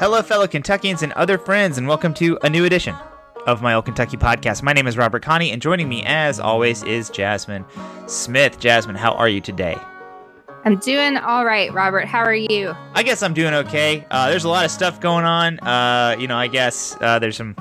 [0.00, 2.94] Hello, fellow Kentuckians and other friends, and welcome to a new edition
[3.48, 4.62] of my old Kentucky podcast.
[4.62, 7.64] My name is Robert Connie, and joining me, as always, is Jasmine
[8.06, 8.60] Smith.
[8.60, 9.76] Jasmine, how are you today?
[10.64, 12.04] I'm doing all right, Robert.
[12.04, 12.76] How are you?
[12.94, 14.06] I guess I'm doing okay.
[14.08, 15.58] Uh, there's a lot of stuff going on.
[15.58, 17.56] Uh, you know, I guess uh, there's some.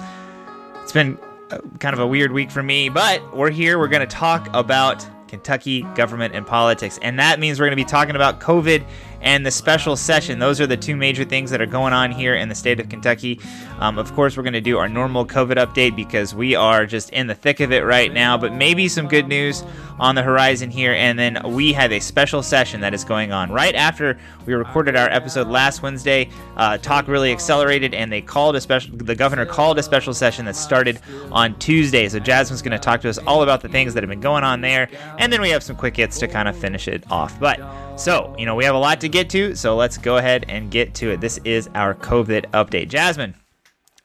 [0.84, 1.18] It's been
[1.50, 3.80] uh, kind of a weird week for me, but we're here.
[3.80, 7.84] We're going to talk about Kentucky government and politics, and that means we're going to
[7.84, 8.86] be talking about COVID
[9.22, 10.40] and the special session.
[10.40, 12.90] Those are the two major things that are going on here in the state of
[12.90, 13.40] Kentucky.
[13.80, 17.10] Um, of course, we're going to do our normal COVID update because we are just
[17.12, 19.64] in the thick of it right now, but maybe some good news
[20.00, 20.94] on the horizon here.
[20.94, 24.96] And then we have a special session that is going on right after we recorded
[24.96, 26.30] our episode last Wednesday.
[26.56, 28.96] Uh, talk really accelerated, and they called a special.
[28.96, 31.00] The governor called a special session that started
[31.32, 32.08] on Tuesday.
[32.10, 34.44] So Jasmine's going to talk to us all about the things that have been going
[34.44, 37.40] on there, and then we have some quick hits to kind of finish it off.
[37.40, 37.60] But
[37.98, 40.72] so you know we have a lot to get to, so let's go ahead and
[40.72, 41.20] get to it.
[41.20, 42.90] This is our COVID update.
[42.90, 43.36] Jasmine,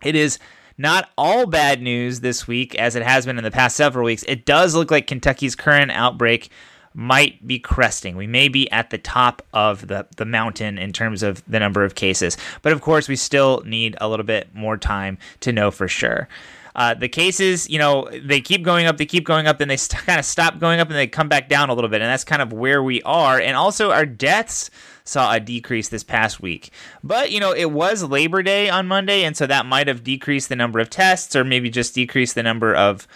[0.03, 0.39] it is
[0.79, 4.25] not all bad news this week as it has been in the past several weeks.
[4.27, 6.51] It does look like Kentucky's current outbreak
[6.95, 8.17] might be cresting.
[8.17, 11.85] We may be at the top of the, the mountain in terms of the number
[11.85, 12.37] of cases.
[12.63, 16.29] But of course, we still need a little bit more time to know for sure.
[16.75, 19.77] Uh, the cases, you know, they keep going up, they keep going up, then they
[19.77, 22.01] st- kind of stop going up and they come back down a little bit.
[22.01, 23.39] And that's kind of where we are.
[23.39, 24.71] And also, our deaths
[25.05, 26.71] saw a decrease this past week.
[27.03, 29.25] But, you know, it was Labor Day on Monday.
[29.25, 32.43] And so that might have decreased the number of tests or maybe just decreased the
[32.43, 33.07] number of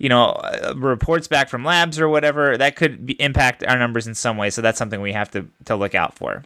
[0.00, 4.06] you know, uh, reports back from labs or whatever, that could be, impact our numbers
[4.06, 4.48] in some way.
[4.48, 6.42] So that's something we have to, to look out for.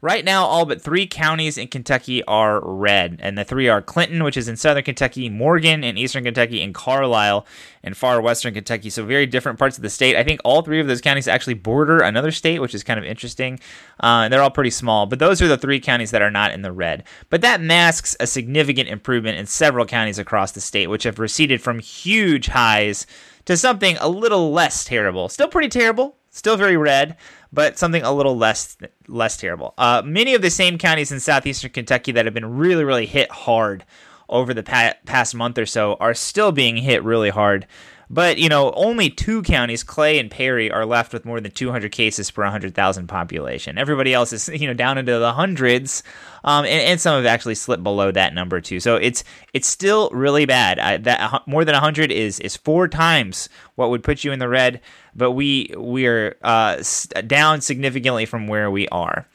[0.00, 4.22] Right now, all but three counties in Kentucky are red, and the three are Clinton,
[4.22, 7.44] which is in southern Kentucky, Morgan in eastern Kentucky, and Carlisle
[7.82, 8.90] in far western Kentucky.
[8.90, 10.14] So, very different parts of the state.
[10.14, 13.04] I think all three of those counties actually border another state, which is kind of
[13.04, 13.58] interesting.
[13.98, 16.62] Uh, they're all pretty small, but those are the three counties that are not in
[16.62, 17.02] the red.
[17.28, 21.60] But that masks a significant improvement in several counties across the state, which have receded
[21.60, 23.04] from huge highs
[23.46, 25.28] to something a little less terrible.
[25.28, 27.16] Still pretty terrible, still very red,
[27.52, 28.76] but something a little less
[29.06, 29.74] less terrible.
[29.78, 33.30] Uh, many of the same counties in southeastern Kentucky that have been really really hit
[33.30, 33.84] hard
[34.28, 37.66] over the pa- past month or so are still being hit really hard.
[38.10, 41.92] But, you know, only two counties, Clay and Perry, are left with more than 200
[41.92, 43.76] cases per 100,000 population.
[43.76, 46.02] Everybody else is, you know, down into the hundreds,
[46.44, 48.80] um, and, and, some have actually slipped below that number too.
[48.80, 50.78] So it's it's still really bad.
[50.78, 54.48] Uh, that more than 100 is is four times what would put you in the
[54.48, 54.80] red,
[55.14, 56.82] but we we are uh,
[57.26, 59.26] down significantly from where we are.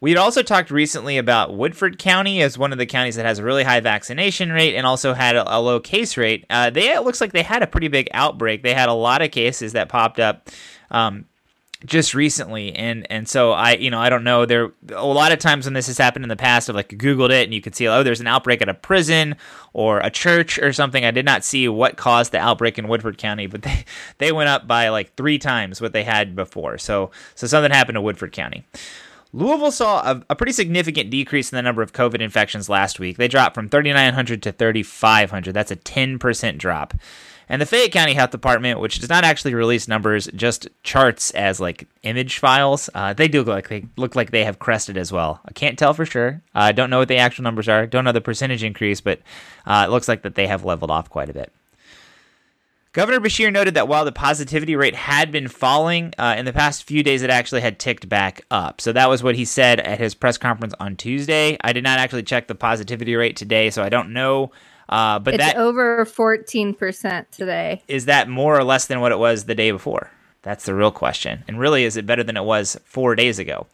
[0.00, 3.38] We had also talked recently about Woodford County as one of the counties that has
[3.38, 6.46] a really high vaccination rate and also had a, a low case rate.
[6.48, 8.62] Uh, they it looks like they had a pretty big outbreak.
[8.62, 10.48] They had a lot of cases that popped up.
[10.90, 11.26] Um,
[11.86, 15.38] just recently and and so i you know i don't know there a lot of
[15.38, 17.72] times when this has happened in the past i've like googled it and you can
[17.72, 19.34] see oh there's an outbreak at a prison
[19.72, 23.16] or a church or something i did not see what caused the outbreak in woodford
[23.16, 23.84] county but they
[24.18, 27.96] they went up by like three times what they had before so so something happened
[27.96, 28.62] to woodford county
[29.32, 33.16] Louisville saw a, a, pretty significant decrease in the number of COVID infections last week.
[33.16, 35.52] They dropped from 3,900 to 3,500.
[35.52, 36.94] That's a 10% drop.
[37.48, 41.60] And the Fayette County Health Department, which does not actually release numbers, just charts as
[41.60, 42.88] like image files.
[42.94, 45.40] Uh, they do look like they look like they have crested as well.
[45.44, 46.42] I can't tell for sure.
[46.54, 47.86] I uh, don't know what the actual numbers are.
[47.86, 49.20] Don't know the percentage increase, but
[49.66, 51.52] uh, it looks like that they have leveled off quite a bit.
[52.92, 56.82] Governor Beshear noted that while the positivity rate had been falling, uh, in the past
[56.82, 58.80] few days it actually had ticked back up.
[58.80, 61.56] So that was what he said at his press conference on Tuesday.
[61.60, 64.50] I did not actually check the positivity rate today, so I don't know.
[64.88, 67.84] Uh, but it's that over 14% today.
[67.86, 70.10] Is that more or less than what it was the day before?
[70.42, 71.44] That's the real question.
[71.46, 73.68] And really, is it better than it was four days ago?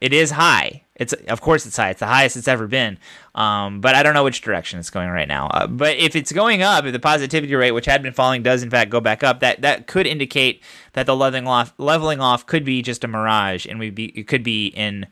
[0.00, 0.81] It is high.
[0.94, 1.90] It's of course it's high.
[1.90, 2.98] It's the highest it's ever been.
[3.34, 5.46] Um, but I don't know which direction it's going right now.
[5.46, 8.62] Uh, but if it's going up, if the positivity rate, which had been falling, does
[8.62, 12.46] in fact go back up, that that could indicate that the leveling off leveling off
[12.46, 15.06] could be just a mirage, and we be it could be in,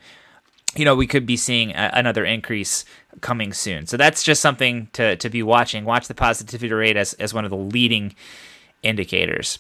[0.77, 2.85] you know, we could be seeing a, another increase
[3.23, 3.87] coming soon.
[3.87, 5.87] So that's just something to to be watching.
[5.87, 8.15] Watch the positivity rate as as one of the leading
[8.83, 9.59] indicators.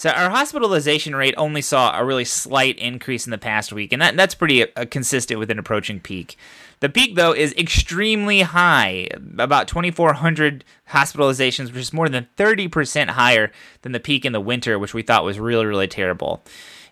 [0.00, 4.00] So our hospitalization rate only saw a really slight increase in the past week, and
[4.00, 6.38] that, that's pretty uh, consistent with an approaching peak.
[6.78, 9.08] The peak, though, is extremely high,
[9.38, 13.52] about 2,400 hospitalizations, which is more than 30% higher
[13.82, 16.42] than the peak in the winter, which we thought was really, really terrible.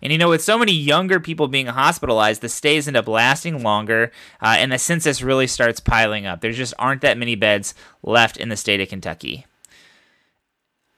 [0.02, 3.62] And you know, with so many younger people being hospitalized, the stays end up lasting
[3.62, 4.12] longer,
[4.42, 6.42] uh, and the census really starts piling up.
[6.42, 7.72] There just aren't that many beds
[8.02, 9.46] left in the state of Kentucky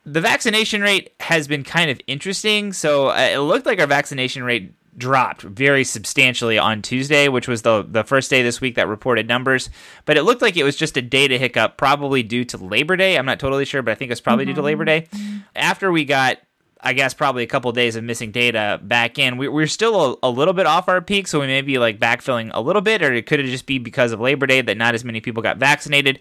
[0.05, 2.73] the vaccination rate has been kind of interesting.
[2.73, 7.63] So uh, it looked like our vaccination rate dropped very substantially on Tuesday, which was
[7.63, 9.71] the the first day this week that reported numbers.
[10.05, 13.17] But it looked like it was just a data hiccup, probably due to Labor Day.
[13.17, 14.55] I'm not totally sure, but I think it's probably mm-hmm.
[14.55, 15.09] due to Labor Day.
[15.55, 16.39] After we got
[16.83, 19.37] I guess probably a couple days of missing data back in.
[19.37, 21.99] We, we're still a, a, little bit off our peak, so we may be like
[21.99, 24.79] backfilling a little bit, or it could have just be because of Labor Day that
[24.79, 26.21] not as many people got vaccinated.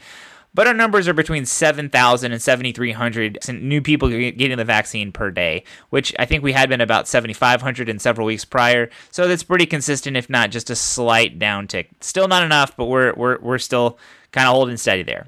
[0.53, 5.63] But our numbers are between 7,000 and 7,300 new people getting the vaccine per day,
[5.89, 8.89] which I think we had been about 7,500 in several weeks prior.
[9.11, 11.87] So that's pretty consistent, if not just a slight downtick.
[12.01, 13.99] Still not enough, but we're we're we're still
[14.31, 15.27] kind of holding steady there.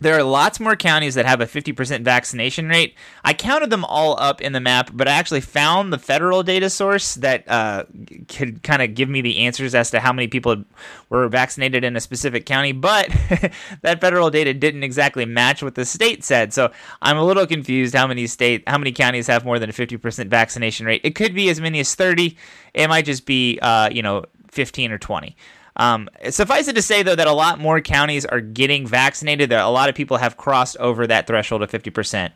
[0.00, 2.94] There are lots more counties that have a 50% vaccination rate.
[3.24, 6.70] I counted them all up in the map, but I actually found the federal data
[6.70, 7.84] source that uh,
[8.28, 10.64] could kind of give me the answers as to how many people
[11.10, 12.72] were vaccinated in a specific county.
[12.72, 13.08] But
[13.82, 17.94] that federal data didn't exactly match what the state said, so I'm a little confused.
[17.94, 21.02] How many state, how many counties have more than a 50% vaccination rate?
[21.04, 22.36] It could be as many as 30.
[22.72, 25.36] It might just be, uh, you know, 15 or 20.
[25.76, 29.50] Um, suffice it to say, though, that a lot more counties are getting vaccinated.
[29.50, 32.32] That a lot of people have crossed over that threshold of 50%.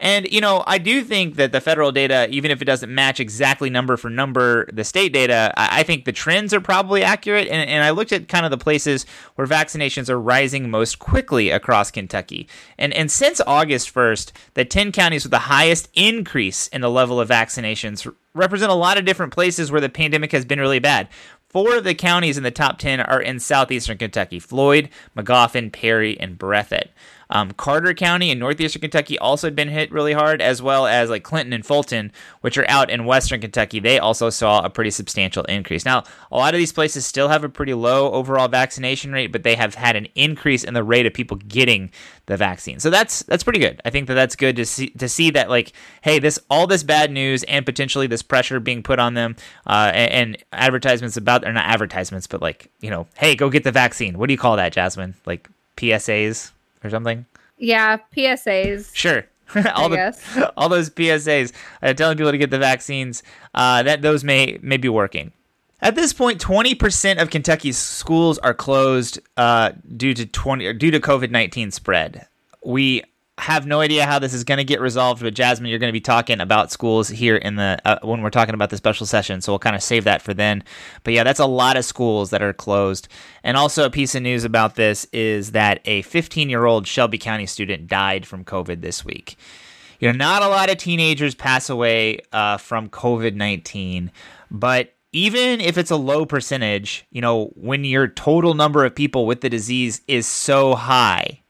[0.00, 3.20] And, you know, I do think that the federal data, even if it doesn't match
[3.20, 7.48] exactly number for number the state data, I, I think the trends are probably accurate.
[7.48, 9.06] And, and, I looked at kind of the places
[9.36, 12.48] where vaccinations are rising most quickly across Kentucky.
[12.78, 17.20] And, and since August 1st, the 10 counties with the highest increase in the level
[17.20, 21.08] of vaccinations represent a lot of different places where the pandemic has been really bad.
[21.48, 26.18] Four of the counties in the top 10 are in southeastern Kentucky Floyd, Magoffin, Perry,
[26.18, 26.88] and Breathitt.
[27.30, 31.10] Um, Carter County in northeastern Kentucky also had been hit really hard, as well as
[31.10, 33.80] like Clinton and Fulton, which are out in western Kentucky.
[33.80, 35.84] They also saw a pretty substantial increase.
[35.84, 39.42] Now, a lot of these places still have a pretty low overall vaccination rate, but
[39.42, 41.90] they have had an increase in the rate of people getting
[42.26, 42.78] the vaccine.
[42.80, 43.80] So that's that's pretty good.
[43.84, 45.72] I think that that's good to see to see that like,
[46.02, 49.36] hey, this all this bad news and potentially this pressure being put on them,
[49.66, 53.64] uh, and, and advertisements about or not advertisements, but like you know, hey, go get
[53.64, 54.18] the vaccine.
[54.18, 55.14] What do you call that, Jasmine?
[55.24, 56.52] Like PSAs
[56.84, 57.26] or something?
[57.58, 58.94] Yeah, PSAs.
[58.94, 59.26] Sure.
[59.74, 60.38] all the, guess.
[60.56, 61.52] all those PSAs
[61.82, 63.22] uh, telling people to get the vaccines.
[63.54, 65.32] Uh, that those may may be working.
[65.82, 71.00] At this point, 20% of Kentucky's schools are closed uh, due to 20 due to
[71.00, 72.26] COVID-19 spread.
[72.64, 73.04] We
[73.38, 75.96] have no idea how this is going to get resolved, but Jasmine, you're going to
[75.96, 79.42] be talking about schools here in the uh, when we're talking about the special session,
[79.42, 80.64] so we'll kind of save that for then.
[81.04, 83.08] But yeah, that's a lot of schools that are closed.
[83.44, 87.18] And also, a piece of news about this is that a 15 year old Shelby
[87.18, 89.36] County student died from COVID this week.
[90.00, 94.10] You know, not a lot of teenagers pass away uh, from COVID 19,
[94.50, 99.26] but even if it's a low percentage, you know, when your total number of people
[99.26, 101.40] with the disease is so high,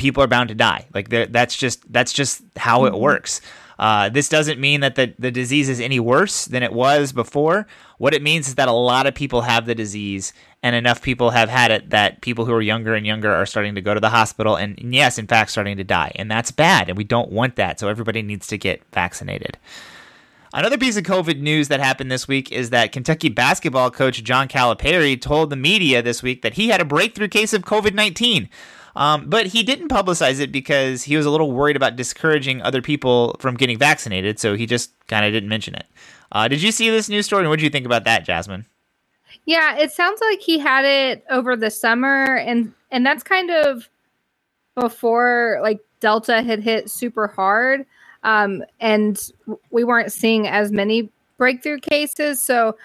[0.00, 0.86] people are bound to die.
[0.94, 3.02] Like that's just that's just how it mm-hmm.
[3.02, 3.40] works.
[3.78, 7.66] Uh, this doesn't mean that the, the disease is any worse than it was before.
[7.96, 11.30] What it means is that a lot of people have the disease, and enough people
[11.30, 14.00] have had it that people who are younger and younger are starting to go to
[14.00, 16.12] the hospital, and, and yes, in fact, starting to die.
[16.16, 17.80] And that's bad, and we don't want that.
[17.80, 19.56] So everybody needs to get vaccinated.
[20.52, 24.48] Another piece of COVID news that happened this week is that Kentucky basketball coach John
[24.48, 28.48] Calipari told the media this week that he had a breakthrough case of COVID 19.
[28.96, 32.82] Um, but he didn't publicize it because he was a little worried about discouraging other
[32.82, 35.86] people from getting vaccinated, so he just kind of didn't mention it.
[36.32, 37.42] Uh, did you see this news story?
[37.42, 38.66] And what did you think about that, Jasmine?
[39.44, 43.88] Yeah, it sounds like he had it over the summer, and and that's kind of
[44.74, 47.86] before like Delta had hit super hard,
[48.22, 49.30] um, and
[49.70, 52.40] we weren't seeing as many breakthrough cases.
[52.40, 52.76] So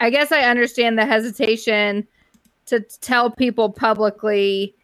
[0.00, 2.06] I guess I understand the hesitation
[2.66, 4.74] to tell people publicly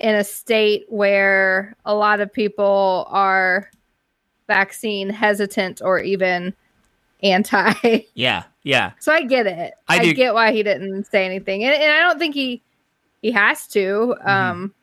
[0.00, 3.70] in a state where a lot of people are
[4.46, 6.54] vaccine hesitant or even
[7.22, 7.72] anti.
[8.14, 8.92] Yeah, yeah.
[8.98, 9.74] So I get it.
[9.88, 12.62] I, I get why he didn't say anything, and, and, I don't think he
[13.22, 14.16] he has to.
[14.18, 14.28] Mm-hmm.
[14.28, 14.74] Um,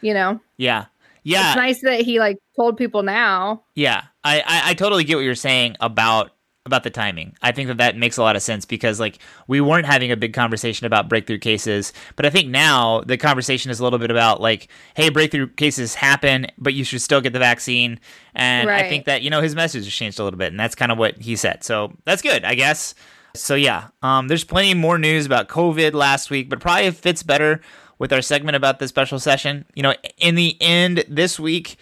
[0.00, 0.40] you know.
[0.56, 0.86] Yeah,
[1.22, 1.48] yeah.
[1.48, 3.64] It's nice that he like told people now.
[3.74, 6.32] Yeah, I, I I totally get what you're saying about
[6.66, 7.34] about the timing.
[7.42, 10.16] I think that that makes a lot of sense because like we weren't having a
[10.16, 14.10] big conversation about breakthrough cases, but I think now the conversation is a little bit
[14.10, 17.98] about like, hey, breakthrough cases happen, but you should still get the vaccine.
[18.34, 18.84] And right.
[18.84, 20.92] I think that you know his message has changed a little bit, and that's kind
[20.92, 21.64] of what he said.
[21.64, 22.94] So that's good, I guess.
[23.34, 27.60] So yeah, um, there's plenty more news about COVID last week, but probably fits better
[27.98, 29.66] with our segment about the special session.
[29.74, 31.76] You know, in the end, this week,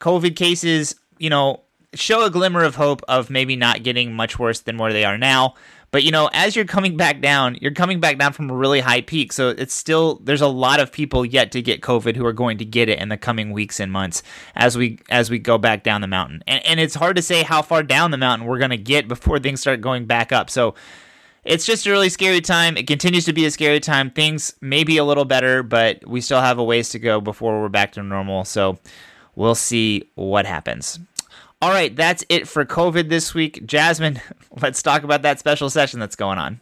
[0.00, 1.60] COVID cases, you know,
[1.94, 5.18] show a glimmer of hope of maybe not getting much worse than where they are
[5.18, 5.54] now.
[5.94, 8.80] But you know, as you're coming back down, you're coming back down from a really
[8.80, 9.32] high peak.
[9.32, 12.58] So it's still there's a lot of people yet to get COVID who are going
[12.58, 14.24] to get it in the coming weeks and months
[14.56, 16.42] as we as we go back down the mountain.
[16.48, 19.06] And, and it's hard to say how far down the mountain we're going to get
[19.06, 20.50] before things start going back up.
[20.50, 20.74] So
[21.44, 22.76] it's just a really scary time.
[22.76, 24.10] It continues to be a scary time.
[24.10, 27.60] Things may be a little better, but we still have a ways to go before
[27.60, 28.44] we're back to normal.
[28.44, 28.80] So
[29.36, 30.98] we'll see what happens.
[31.64, 33.64] All right, that's it for COVID this week.
[33.64, 34.20] Jasmine,
[34.60, 36.60] let's talk about that special session that's going on.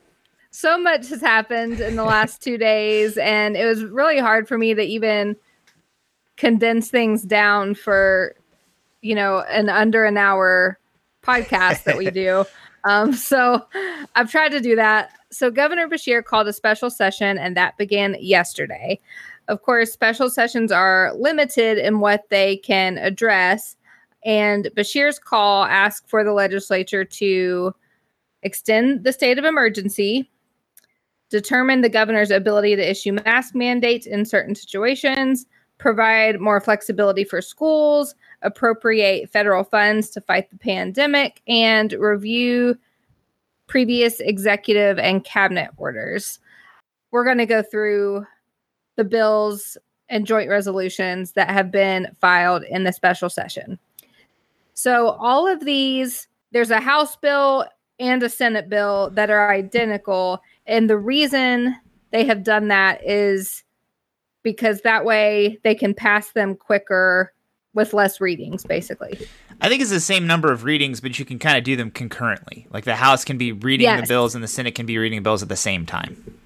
[0.53, 4.57] So much has happened in the last two days, and it was really hard for
[4.57, 5.35] me to even
[6.37, 8.37] condense things down for,
[9.01, 10.79] you know, an under an hour
[11.25, 12.45] podcast that we do.
[12.85, 13.65] Um, so
[14.17, 15.13] I've tried to do that.
[15.31, 18.99] So Governor Beshear called a special session, and that began yesterday.
[19.47, 23.77] Of course, special sessions are limited in what they can address
[24.25, 27.75] and Beshear's call asked for the legislature to
[28.43, 30.31] extend the state of emergency,
[31.31, 35.47] determine the governor's ability to issue mask mandates in certain situations,
[35.79, 42.77] provide more flexibility for schools, appropriate federal funds to fight the pandemic, and review
[43.67, 46.39] previous executive and cabinet orders.
[47.11, 48.27] We're going to go through
[48.97, 49.77] the bills
[50.09, 53.79] and joint resolutions that have been filed in the special session.
[54.75, 57.67] So all of these, there's a House bill
[57.99, 60.43] and a Senate bill that are identical.
[60.67, 61.77] And the reason
[62.11, 63.65] they have done that is
[64.43, 67.33] because that way they can pass them quicker
[67.75, 69.19] with less readings, basically.
[69.61, 71.91] I think it's the same number of readings, but you can kind of do them
[71.91, 72.67] concurrently.
[72.71, 74.01] Like the House can be reading yes.
[74.01, 76.39] the bills and the Senate can be reading the bills at the same time.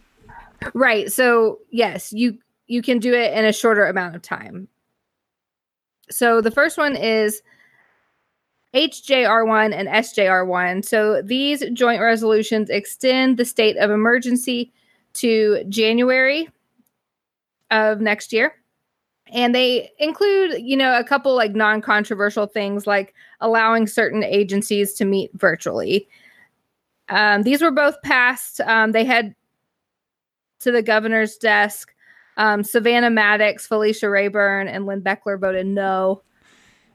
[0.75, 1.11] Right.
[1.11, 4.68] So yes, you you can do it in a shorter amount of time.
[6.11, 7.42] So the first one is
[8.76, 10.85] HJR1 and SJR1.
[10.85, 14.71] So these joint resolutions extend the state of emergency
[15.14, 16.49] to January
[17.71, 18.54] of next year.
[19.33, 24.92] And they include, you know, a couple like non controversial things like allowing certain agencies
[24.95, 26.06] to meet virtually.
[27.09, 28.61] Um, these were both passed.
[28.61, 29.35] Um, they had
[30.61, 31.92] to the governor's desk.
[32.37, 36.23] Um, Savannah Maddox, Felicia Rabourn, and Lynn Bechler voted no.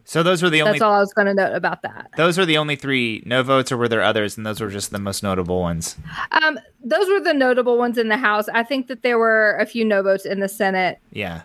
[0.06, 0.74] So those were the only.
[0.74, 2.12] That's all I was going to note about that.
[2.18, 4.38] Those were the only three no votes, or were there others?
[4.38, 5.96] And those were just the most notable ones.
[6.32, 8.48] Um, those were the notable ones in the House.
[8.50, 11.00] I think that there were a few no votes in the Senate.
[11.12, 11.44] Yeah,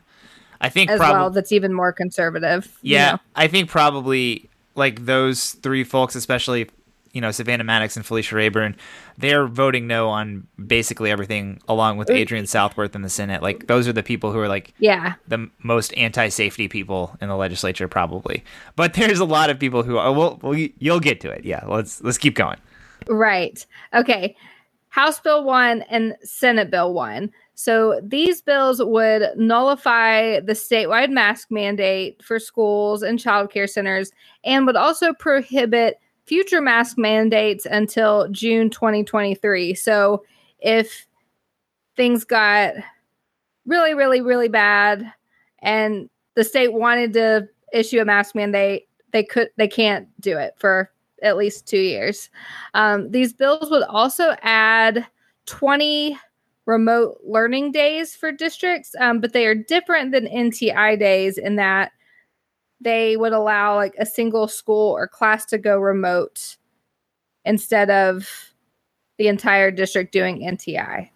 [0.61, 1.31] I think as prob- well.
[1.31, 2.77] That's even more conservative.
[2.83, 3.21] Yeah, you know?
[3.35, 6.69] I think probably like those three folks, especially
[7.17, 8.75] you know Savannah Maddox and Felicia Rabourn,
[9.17, 12.21] they're voting no on basically everything, along with mm.
[12.21, 13.41] Adrienne Southworth in the Senate.
[13.41, 17.37] Like those are the people who are like yeah the most anti-safety people in the
[17.37, 18.45] legislature, probably.
[18.77, 20.13] But there's a lot of people who are.
[20.13, 21.47] Well, well you'll get to it.
[21.47, 22.59] Yeah, let's let's keep going.
[23.09, 23.65] Right.
[23.95, 24.37] Okay.
[24.91, 27.33] House Bill one and Senate Bill one.
[27.55, 34.13] So these bills would nullify the statewide mask mandate for schools and childcare centers
[34.45, 39.75] and would also prohibit future mask mandates until June 2023.
[39.75, 40.25] So
[40.59, 41.07] if
[41.97, 42.75] things got
[43.65, 45.13] really, really, really bad
[45.61, 50.55] and the state wanted to issue a mask mandate, they could they can't do it
[50.59, 50.91] for
[51.23, 52.29] at least two years.
[52.75, 55.07] Um, these bills would also add
[55.47, 56.19] 20
[56.67, 61.93] remote learning days for districts, um, but they are different than NTI days in that
[62.81, 66.57] they would allow like a single school or class to go remote
[67.45, 68.53] instead of
[69.19, 71.11] the entire district doing NTI.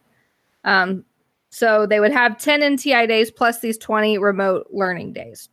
[0.64, 1.05] Um,
[1.50, 5.49] so they would have 10 NTI days plus these 20 remote learning days.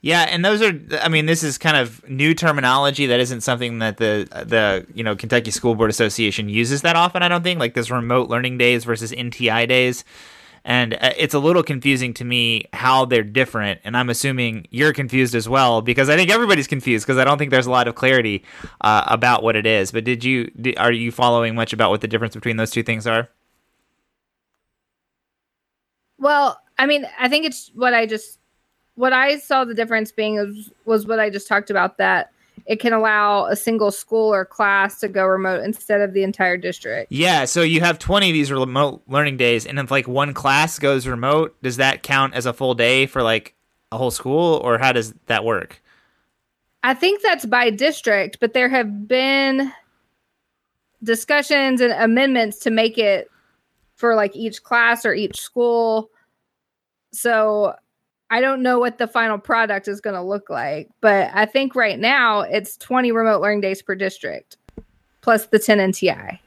[0.00, 3.78] Yeah, and those are I mean this is kind of new terminology that isn't something
[3.78, 7.60] that the the you know Kentucky School Board Association uses that often I don't think
[7.60, 10.04] like this remote learning days versus NTI days
[10.64, 14.92] and uh, it's a little confusing to me how they're different and i'm assuming you're
[14.92, 17.88] confused as well because i think everybody's confused because i don't think there's a lot
[17.88, 18.44] of clarity
[18.80, 19.92] uh, about what it is.
[19.92, 23.06] But did you are you following much about what the difference between those two things
[23.06, 23.28] are?
[26.18, 28.38] Well i mean i think it's what i just
[28.94, 32.30] what i saw the difference being was, was what i just talked about that
[32.66, 36.56] it can allow a single school or class to go remote instead of the entire
[36.56, 37.10] district.
[37.10, 40.78] Yeah, so you have 20 of these remote learning days and if like one class
[40.78, 43.54] goes remote, does that count as a full day for like
[43.90, 45.82] a whole school or how does that work?
[46.84, 49.72] I think that's by district, but there have been
[51.02, 53.28] discussions and amendments to make it
[53.94, 56.10] for like each class or each school.
[57.12, 57.74] So
[58.32, 61.76] I don't know what the final product is going to look like, but I think
[61.76, 64.56] right now it's 20 remote learning days per district
[65.20, 66.38] plus the 10 NTI.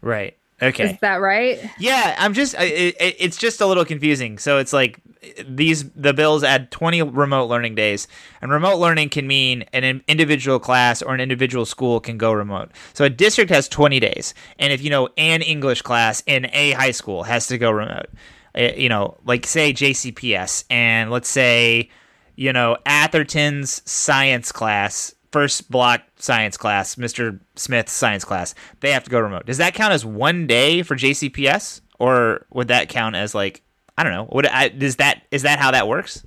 [0.00, 0.36] Right.
[0.62, 0.92] Okay.
[0.92, 1.58] Is that right?
[1.80, 4.38] Yeah, I'm just it, it, it's just a little confusing.
[4.38, 5.00] So it's like
[5.44, 8.06] these the bills add 20 remote learning days,
[8.40, 12.70] and remote learning can mean an individual class or an individual school can go remote.
[12.92, 16.72] So a district has 20 days, and if you know an English class in a
[16.72, 18.10] high school has to go remote,
[18.54, 21.88] Eh, you know, like say JCPS, and let's say
[22.36, 27.38] you know Atherton's science class first block science class, Mr.
[27.56, 29.46] Smith's science class, they have to go remote.
[29.46, 33.62] Does that count as one day for JCPS, or would that count as like
[33.96, 34.28] I don't know?
[34.32, 36.26] Would I, does that is that how that works?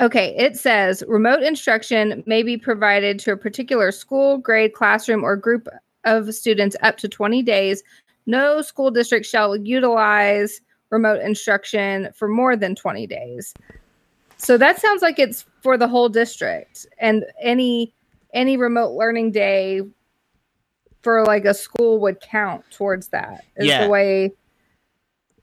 [0.00, 5.36] Okay, it says remote instruction may be provided to a particular school, grade, classroom, or
[5.36, 5.66] group
[6.04, 7.82] of students up to 20 days.
[8.28, 13.54] No school district shall utilize remote instruction for more than 20 days.
[14.36, 17.92] So that sounds like it's for the whole district and any
[18.34, 19.80] any remote learning day
[21.00, 23.46] for like a school would count towards that.
[23.56, 23.84] Is yeah.
[23.84, 24.32] the way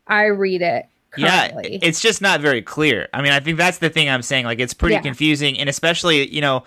[0.05, 0.85] I read it.
[1.09, 1.73] Currently.
[1.73, 3.07] Yeah, it's just not very clear.
[3.13, 4.45] I mean, I think that's the thing I'm saying.
[4.45, 5.01] Like, it's pretty yeah.
[5.01, 6.65] confusing, and especially, you know,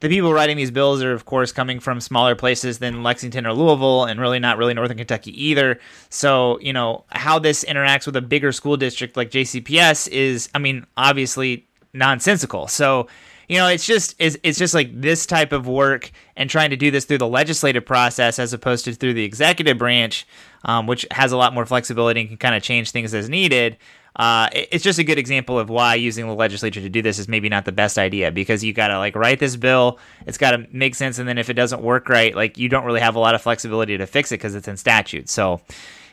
[0.00, 3.52] the people writing these bills are, of course, coming from smaller places than Lexington or
[3.52, 5.80] Louisville, and really not really Northern Kentucky either.
[6.10, 10.58] So, you know, how this interacts with a bigger school district like JCPS is, I
[10.58, 12.68] mean, obviously nonsensical.
[12.68, 13.08] So,
[13.48, 16.76] you know, it's just it's, it's just like this type of work and trying to
[16.76, 20.26] do this through the legislative process as opposed to through the executive branch,
[20.64, 23.76] um, which has a lot more flexibility and can kind of change things as needed.
[24.16, 27.28] Uh, it's just a good example of why using the legislature to do this is
[27.28, 30.52] maybe not the best idea because you got to like write this bill, it's got
[30.52, 33.14] to make sense, and then if it doesn't work right, like you don't really have
[33.14, 35.28] a lot of flexibility to fix it because it's in statute.
[35.28, 35.60] So,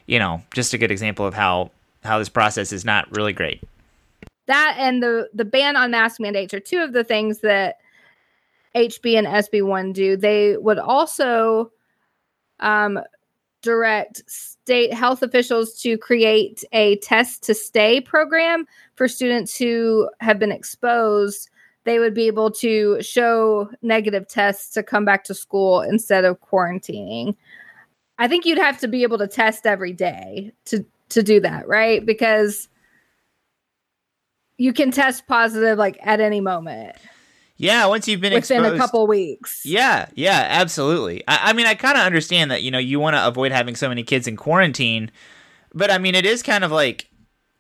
[0.06, 1.72] you know, just a good example of how
[2.04, 3.64] how this process is not really great
[4.46, 7.78] that and the the ban on mask mandates are two of the things that
[8.76, 10.18] HB and SB1 do.
[10.18, 11.72] They would also
[12.60, 13.00] um,
[13.64, 20.38] direct state health officials to create a test to stay program for students who have
[20.38, 21.50] been exposed.
[21.86, 26.40] They would be able to show negative tests to come back to school instead of
[26.42, 27.36] quarantining.
[28.20, 31.68] I think you'd have to be able to test every day to to do that,
[31.68, 32.06] right?
[32.06, 32.70] Because
[34.58, 36.96] you can test positive like at any moment.
[37.58, 39.62] Yeah, once you've been within exposed, a couple weeks.
[39.64, 41.24] Yeah, yeah, absolutely.
[41.28, 43.76] I, I mean, I kind of understand that you know you want to avoid having
[43.76, 45.12] so many kids in quarantine,
[45.74, 47.08] but I mean, it is kind of like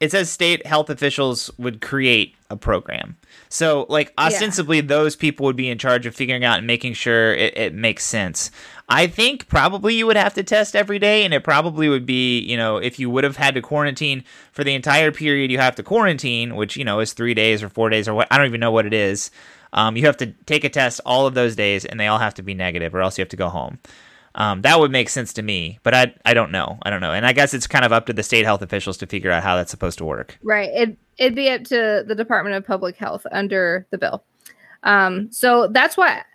[0.03, 3.15] it says state health officials would create a program.
[3.47, 4.87] So, like, ostensibly, yeah.
[4.87, 8.03] those people would be in charge of figuring out and making sure it, it, makes
[8.03, 8.51] sense.
[8.89, 12.39] I think probably you would have to test every day, and it probably would be,
[12.39, 15.75] you know, if you would have had to quarantine for the entire period you have
[15.75, 18.47] to quarantine, which, you know, is three days or four days or what, I don't
[18.47, 19.31] even know what it is.
[19.71, 22.33] Um, you have to take a test all of those days, and they all have
[22.33, 23.79] to be negative, or else you have to go home.
[24.35, 26.79] Um, that would make sense to me, but I I don't know.
[26.81, 28.97] I don't know, and I guess it's kind of up to the state health officials
[28.97, 30.39] to figure out how that's supposed to work.
[30.43, 30.69] Right.
[30.73, 34.23] It it'd be up to the Department of Public Health under the bill.
[34.83, 36.25] Um, so that's what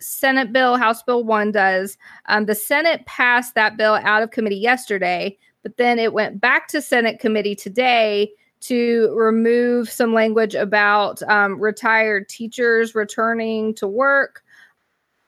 [0.00, 1.98] Senate bill, House Bill One does.
[2.26, 6.68] Um, the Senate passed that bill out of committee yesterday, but then it went back
[6.68, 14.42] to Senate committee today to remove some language about um, retired teachers returning to work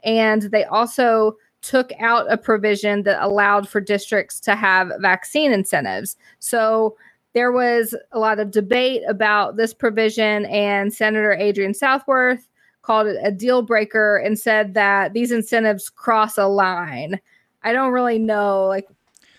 [0.07, 6.17] and they also took out a provision that allowed for districts to have vaccine incentives.
[6.39, 6.97] So
[7.35, 12.49] there was a lot of debate about this provision, and Senator Adrienne Southworth
[12.83, 17.21] called it a deal breaker and said that these incentives cross a line.
[17.65, 18.87] I don't really know like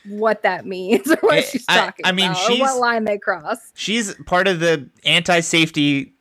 [0.06, 3.18] what that means or what she's talking I, I mean, about, or what line they
[3.18, 3.58] cross.
[3.74, 6.14] She's part of the anti-safety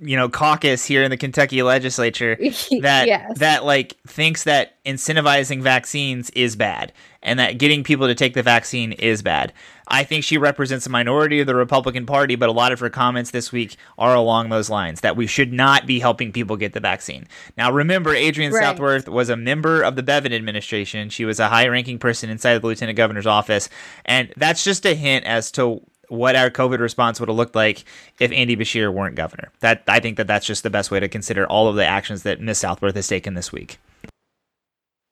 [0.00, 2.36] you know caucus here in the Kentucky legislature
[2.80, 3.38] that yes.
[3.38, 8.42] that like thinks that incentivizing vaccines is bad and that getting people to take the
[8.42, 9.52] vaccine is bad.
[9.88, 12.90] I think she represents a minority of the Republican Party, but a lot of her
[12.90, 16.74] comments this week are along those lines that we should not be helping people get
[16.74, 17.26] the vaccine.
[17.56, 18.62] Now, remember, Adrienne right.
[18.62, 21.08] Southworth was a member of the Bevin administration.
[21.08, 23.68] She was a high ranking person inside the lieutenant governor's office.
[24.04, 27.84] And that's just a hint as to what our COVID response would have looked like
[28.18, 29.50] if Andy Beshear weren't governor.
[29.60, 32.22] That I think that that's just the best way to consider all of the actions
[32.22, 33.78] that Miss Southworth has taken this week.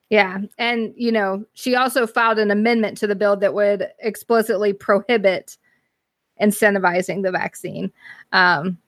[0.08, 4.72] Yeah, and you know, she also filed an amendment to the bill that would explicitly
[4.72, 5.56] prohibit
[6.40, 7.90] incentivizing the vaccine.
[8.32, 8.78] Um,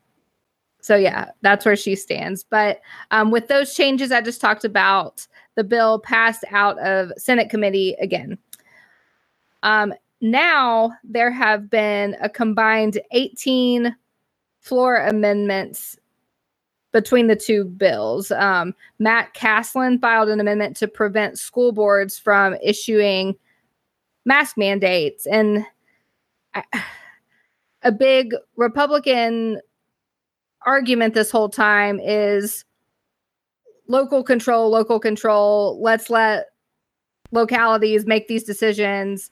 [0.81, 2.45] so yeah, that's where she stands.
[2.45, 7.51] But um, with those changes I just talked about, the bill passed out of Senate
[7.51, 8.39] committee again.
[9.65, 13.95] Um, now there have been a combined 18
[14.61, 15.97] floor amendments
[16.93, 18.31] between the two bills.
[18.31, 23.37] Um, Matt Castlen filed an amendment to prevent school boards from issuing
[24.25, 25.27] mask mandates.
[25.27, 25.65] And
[27.83, 29.61] a big Republican
[30.67, 32.65] argument this whole time is
[33.87, 35.81] local control, local control.
[35.81, 36.47] Let's let
[37.33, 39.31] localities make these decisions.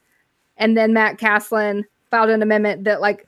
[0.57, 3.27] And then Matt Castlen filed an amendment that like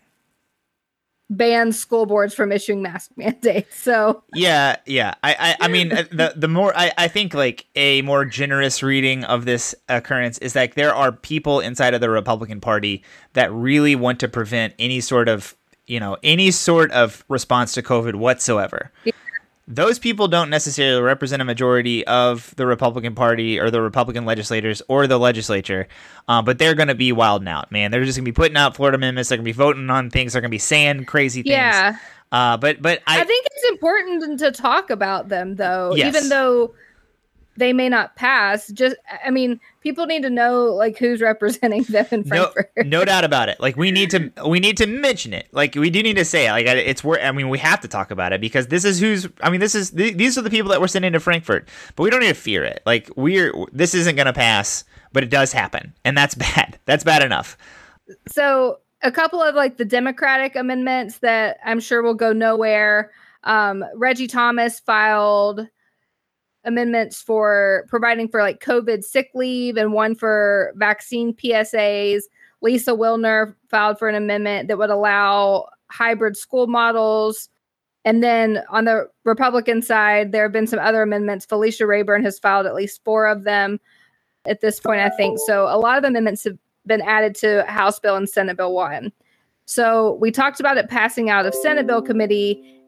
[1.29, 3.79] bans school boards from issuing mask mandates.
[3.79, 5.15] So yeah, yeah.
[5.23, 9.23] I, I, I mean, the the more I, I think like a more generous reading
[9.23, 13.95] of this occurrence is like there are people inside of the Republican Party that really
[13.95, 15.55] want to prevent any sort of
[15.87, 18.91] you know any sort of response to COVID whatsoever.
[19.03, 19.13] Yeah
[19.71, 24.82] those people don't necessarily represent a majority of the Republican Party or the Republican legislators
[24.88, 25.88] or the legislature,
[26.27, 27.91] uh, but they're going to be wilding out, man.
[27.91, 29.29] They're just going to be putting out Florida amendments.
[29.29, 30.34] They're going to be voting on things.
[30.34, 31.51] They're going to be saying crazy things.
[31.51, 31.97] Yeah.
[32.32, 36.15] Uh, but but I, I think it's important to talk about them though, yes.
[36.15, 36.73] even though
[37.59, 38.67] they may not pass.
[38.69, 42.71] Just, I mean, people need to know like who's representing them in Frankfort.
[42.77, 43.59] No, no doubt about it.
[43.59, 45.47] Like we need to, we need to mention it.
[45.51, 46.51] Like we do need to say it.
[46.51, 49.27] Like it's where I mean, we have to talk about it because this is who's.
[49.41, 51.67] I mean, this is these are the people that we're sending to Frankfort.
[51.95, 52.81] but we don't need to fear it.
[52.85, 56.79] Like we're this isn't going to pass, but it does happen, and that's bad.
[56.85, 57.57] That's bad enough.
[58.29, 63.11] So a couple of like the Democratic amendments that I'm sure will go nowhere.
[63.43, 65.67] Um, Reggie Thomas filed
[66.65, 72.23] amendments for providing for like COVID sick leave and one for vaccine PSAs.
[72.61, 77.49] Lisa Willner filed for an amendment that would allow hybrid school models.
[78.05, 81.45] And then on the Republican side, there have been some other amendments.
[81.45, 83.79] Felicia Rabourn has filed at least four of them
[84.45, 85.39] at this point, I think.
[85.45, 89.11] So a lot of amendments have been added to House Bill and Senate Bill 1.
[89.65, 92.81] So we talked about it passing out of Senate Bill Committee.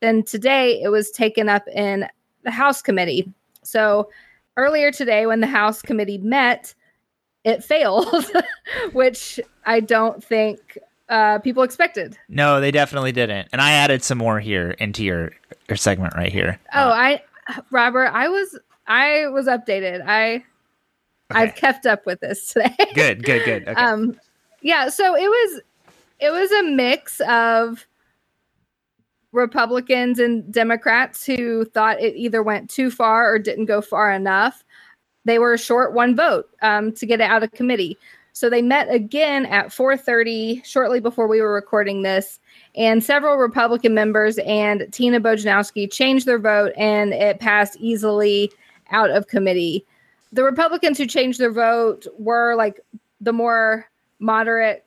[0.00, 2.08] Then today it was taken up in
[2.48, 3.30] the House committee.
[3.62, 4.08] So
[4.56, 6.74] earlier today, when the House committee met,
[7.44, 8.24] it failed,
[8.92, 10.78] which I don't think
[11.10, 12.16] uh, people expected.
[12.30, 13.48] No, they definitely didn't.
[13.52, 15.32] And I added some more here into your,
[15.68, 16.58] your segment right here.
[16.72, 17.22] Oh, uh, I,
[17.70, 20.02] Robert, I was I was updated.
[20.06, 20.42] I okay.
[21.30, 22.74] I've kept up with this today.
[22.94, 23.62] good, good, good.
[23.68, 23.78] Okay.
[23.78, 24.18] Um,
[24.62, 24.88] yeah.
[24.88, 25.60] So it was
[26.18, 27.86] it was a mix of
[29.32, 34.64] Republicans and Democrats who thought it either went too far or didn't go far enough.
[35.24, 37.98] They were short one vote um, to get it out of committee.
[38.32, 42.38] So they met again at 4:30 shortly before we were recording this,
[42.76, 48.52] and several Republican members and Tina Bojanowski changed their vote, and it passed easily
[48.90, 49.84] out of committee.
[50.32, 52.80] The Republicans who changed their vote were like
[53.20, 54.84] the more moderate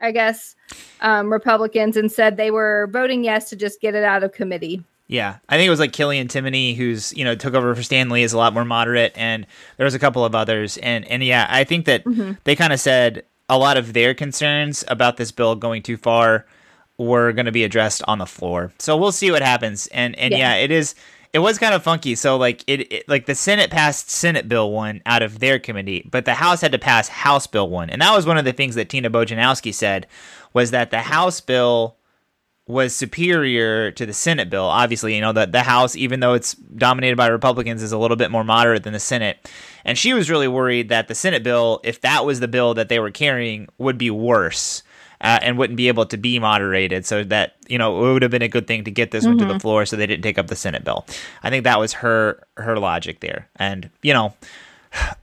[0.00, 0.56] I guess,
[1.00, 4.82] um, Republicans and said they were voting yes to just get it out of committee.
[5.06, 8.10] Yeah, I think it was like Killian Timoney, who's you know took over for Stan
[8.10, 9.44] Lee, is a lot more moderate, and
[9.76, 12.34] there was a couple of others, and and yeah, I think that mm-hmm.
[12.44, 16.46] they kind of said a lot of their concerns about this bill going too far
[16.96, 18.72] were going to be addressed on the floor.
[18.78, 20.94] So we'll see what happens, and and yeah, yeah it is
[21.32, 22.14] it was kind of funky.
[22.14, 26.08] So like it, it, like the Senate passed Senate Bill one out of their committee,
[26.10, 28.52] but the House had to pass House Bill one, and that was one of the
[28.52, 30.06] things that Tina Bojanowski said
[30.52, 31.96] was that the House bill
[32.66, 34.64] was superior to the Senate bill.
[34.64, 38.16] Obviously, you know that the House, even though it's dominated by Republicans, is a little
[38.16, 39.48] bit more moderate than the Senate,
[39.84, 42.88] and she was really worried that the Senate bill, if that was the bill that
[42.88, 44.82] they were carrying, would be worse
[45.20, 47.06] uh, and wouldn't be able to be moderated.
[47.06, 49.32] So that you know it would have been a good thing to get this mm-hmm.
[49.32, 49.60] one to the mm-hmm.
[49.60, 51.06] floor, so they didn't take up the Senate bill.
[51.42, 54.34] I think that was her her logic there, and you know.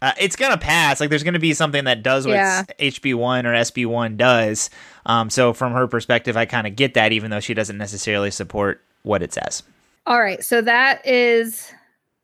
[0.02, 1.02] Uh, it's gonna pass.
[1.02, 2.64] Like there's gonna be something that does what yeah.
[2.80, 4.70] HB one or SB one does.
[5.06, 8.32] Um, so from her perspective, I kind of get that, even though she doesn't necessarily
[8.32, 9.64] support what it says.
[10.06, 11.74] All right, so that is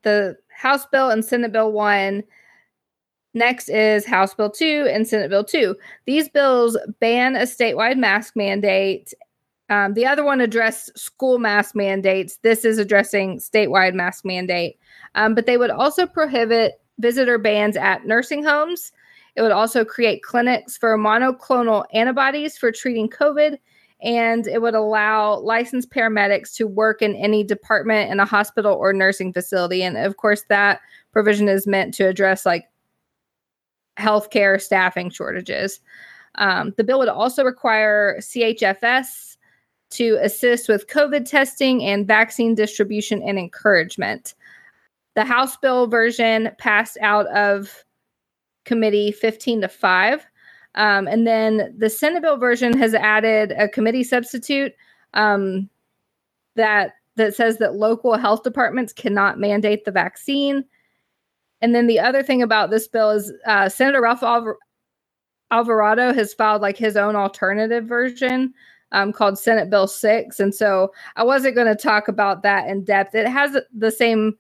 [0.04, 2.24] the House bill and Senate bill one.
[3.34, 5.76] Next is House Bill 2 and Senate Bill 2.
[6.06, 9.14] These bills ban a statewide mask mandate.
[9.70, 12.38] Um, the other one addressed school mask mandates.
[12.38, 14.78] This is addressing statewide mask mandate.
[15.16, 18.92] Um, but they would also prohibit visitor bans at nursing homes.
[19.36, 23.58] It would also create clinics for monoclonal antibodies for treating COVID.
[24.04, 28.94] And it would allow licensed paramedics to work in any department in a hospital or
[28.94, 29.82] nursing facility.
[29.82, 30.82] And of course, that
[31.14, 32.68] provision is meant to address like
[33.98, 35.80] healthcare staffing shortages.
[36.36, 39.38] Um, the bill would also require CHFS
[39.92, 44.34] to assist with COVID testing and vaccine distribution and encouragement.
[45.16, 47.84] The House bill version passed out of
[48.66, 50.26] committee 15 to 5.
[50.76, 54.74] Um, and then the Senate bill version has added a committee substitute
[55.14, 55.70] um,
[56.56, 60.66] that that says that local health departments cannot mandate the vaccine.
[61.64, 64.58] And then the other thing about this bill is uh, Senator Ralph Alvar-
[65.50, 68.54] Alvarado has filed like his own alternative version
[68.92, 70.42] um, called Senate Bill 6.
[70.42, 73.16] And so I wasn't going to talk about that in depth.
[73.16, 74.38] It has the same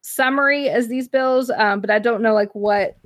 [0.00, 2.96] summary as these bills, um, but I don't know like what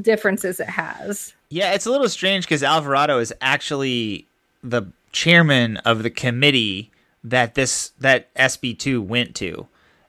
[0.00, 1.34] differences it has.
[1.50, 4.26] Yeah, it's a little strange because Alvarado is actually
[4.62, 6.90] the chairman of the committee
[7.22, 9.68] that this that SB two went to.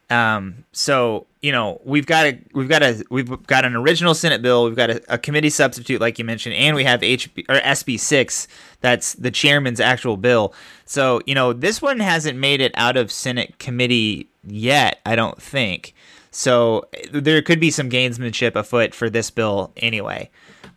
[0.09, 4.41] Um, so you know we've got a we've got a we've got an original Senate
[4.41, 7.59] bill, we've got a, a committee substitute like you mentioned, and we have HB or
[7.61, 8.47] SB six
[8.81, 10.53] that's the chairman's actual bill.
[10.85, 15.41] So you know this one hasn't made it out of Senate committee yet, I don't
[15.41, 15.93] think.
[16.31, 20.29] So there could be some gamesmanship afoot for this bill anyway.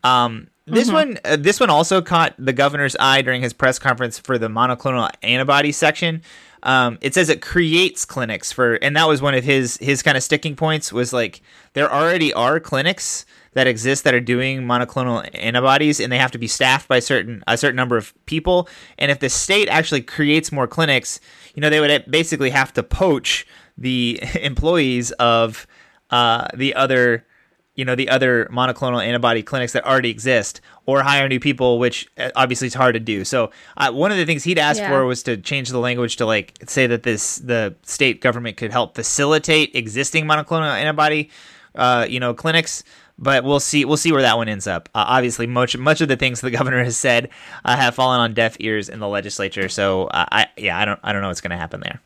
[0.03, 0.95] Um, this mm-hmm.
[0.95, 4.49] one, uh, this one also caught the governor's eye during his press conference for the
[4.49, 6.23] monoclonal antibody section.
[6.65, 10.17] Um, it says it creates clinics for, and that was one of his his kind
[10.17, 15.29] of sticking points was like there already are clinics that exist that are doing monoclonal
[15.35, 18.69] antibodies, and they have to be staffed by certain a certain number of people.
[18.99, 21.21] And if the state actually creates more clinics,
[21.55, 23.47] you know, they would basically have to poach
[23.77, 25.67] the employees of
[26.11, 27.27] uh, the other
[27.75, 32.07] you know the other monoclonal antibody clinics that already exist or hire new people which
[32.19, 33.25] uh, obviously is hard to do.
[33.25, 34.91] So uh, one of the things he'd asked yeah.
[34.91, 38.73] for was to change the language to like say that this the state government could
[38.73, 41.31] help facilitate existing monoclonal antibody
[41.75, 42.85] uh, you know clinics
[43.19, 44.89] but we'll see we'll see where that one ends up.
[44.95, 47.31] Uh, obviously much much of the things the governor has said
[47.65, 49.69] uh, have fallen on deaf ears in the legislature.
[49.69, 52.01] So uh, i yeah i don't i don't know what's going to happen there.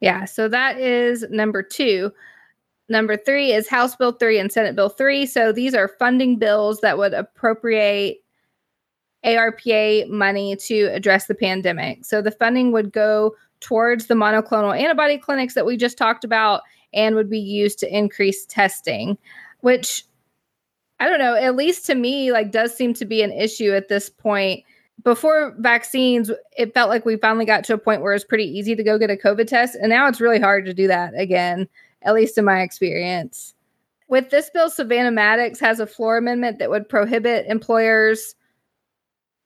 [0.00, 2.12] Yeah so that is number two
[2.90, 5.24] Number three is House Bill 3 and Senate Bill 3.
[5.24, 8.18] So these are funding bills that would appropriate
[9.24, 12.04] ARPA money to address the pandemic.
[12.04, 16.62] So the funding would go towards the monoclonal antibody clinics that we just talked about
[16.92, 19.16] and would be used to increase testing,
[19.60, 20.04] which
[20.98, 23.88] I don't know, at least to me, like does seem to be an issue at
[23.88, 24.64] this point.
[25.04, 28.74] Before vaccines, it felt like we finally got to a point where it's pretty easy
[28.74, 29.76] to go get a COVID test.
[29.76, 31.68] And now it's really hard to do that again
[32.02, 33.54] at least in my experience.
[34.08, 38.34] With this bill, Savannah Maddox has a floor amendment that would prohibit employers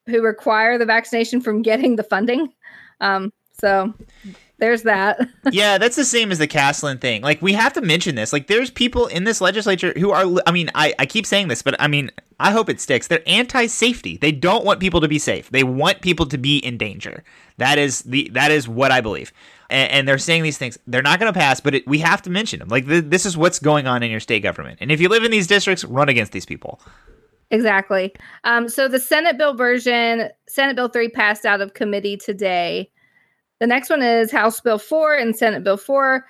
[0.07, 2.53] who require the vaccination from getting the funding.
[3.01, 3.93] Um, so
[4.59, 5.21] there's that.
[5.53, 7.23] yeah, that's the same as the Castlen thing.
[7.23, 8.33] Like we have to mention this.
[8.33, 11.62] Like there's people in this legislature who are I mean, I, I keep saying this,
[11.62, 13.07] but I mean, I hope it sticks.
[13.07, 14.17] They're anti-safety.
[14.17, 15.51] They don't want people to be safe.
[15.51, 17.25] They want people to be in danger.
[17.59, 19.33] That is the that is what I believe
[19.70, 20.79] and, and they're saying these things.
[20.87, 22.68] They're not going to pass, but it, we have to mention them.
[22.68, 25.24] Like th- this is what's going on in your state government, and if you live
[25.24, 26.81] in these districts, run against these people.
[27.50, 28.12] Exactly.
[28.44, 32.90] Um, so the Senate bill version, Senate Bill 3 passed out of committee today.
[33.61, 36.24] The next one is House Bill 4 and Senate Bill 4.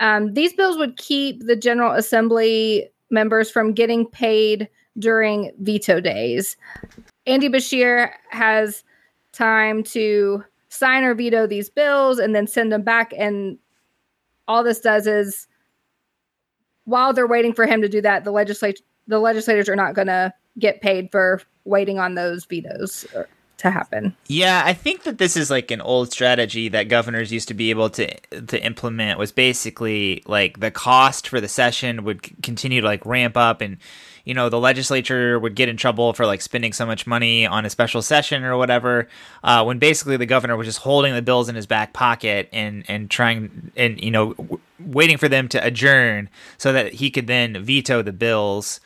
[0.00, 6.56] Um, these bills would keep the General Assembly members from getting paid during veto days.
[7.26, 8.82] Andy Beshear has
[9.32, 13.12] time to sign or veto these bills and then send them back.
[13.16, 13.58] And
[14.48, 15.46] all this does is
[16.84, 20.06] while they're waiting for him to do that, the legislature the legislators are not going
[20.06, 23.24] to get paid for waiting on those vetoes uh,
[23.58, 24.16] to happen.
[24.28, 27.70] Yeah, I think that this is like an old strategy that governors used to be
[27.70, 28.14] able to
[28.46, 33.36] to implement was basically like the cost for the session would continue to like ramp
[33.36, 33.76] up and
[34.24, 37.64] you know the legislature would get in trouble for like spending so much money on
[37.64, 39.08] a special session or whatever
[39.44, 42.84] uh, when basically the governor was just holding the bills in his back pocket and
[42.88, 47.26] and trying and you know w- waiting for them to adjourn so that he could
[47.26, 48.80] then veto the bills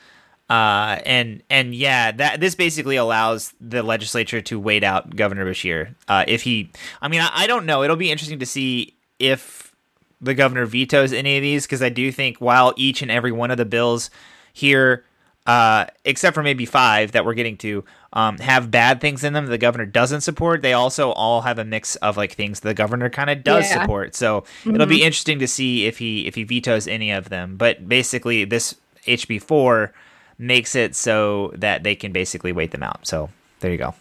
[0.49, 5.95] uh, and and yeah, that this basically allows the legislature to wait out Governor Beshear.
[6.07, 6.71] Uh, if he,
[7.03, 7.83] I mean, I, I, don't know.
[7.83, 9.75] It'll be interesting to see if
[10.21, 13.51] the governor vetoes any of these because I do think while each and every one
[13.51, 14.09] of the bills
[14.53, 15.05] here
[15.47, 19.47] uh, except for maybe five that we're getting to, um, have bad things in them
[19.47, 20.63] the governor doesn't support.
[20.63, 23.81] They also all have a mix of like things the governor kind of does yeah.
[23.81, 24.15] support.
[24.15, 24.75] So mm-hmm.
[24.75, 27.57] it'll be interesting to see if he if he vetoes any of them.
[27.57, 28.75] But basically, this
[29.07, 29.93] HB four
[30.39, 33.07] makes it so that they can basically wait them out.
[33.07, 33.31] So
[33.61, 33.95] there you go.